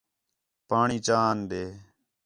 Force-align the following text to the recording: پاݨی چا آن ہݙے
پاݨی 0.69 0.97
چا 1.05 1.15
آن 1.29 1.37
ہݙے 1.41 1.63